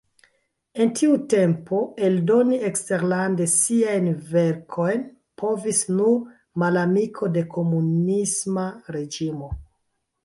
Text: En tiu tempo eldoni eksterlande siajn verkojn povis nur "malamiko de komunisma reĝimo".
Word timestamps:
En 0.85 0.91
tiu 0.99 1.17
tempo 1.33 1.81
eldoni 2.07 2.57
eksterlande 2.69 3.47
siajn 3.55 4.09
verkojn 4.31 5.03
povis 5.43 5.83
nur 5.99 6.17
"malamiko 6.65 7.33
de 7.37 7.45
komunisma 7.59 8.69
reĝimo". 8.99 9.53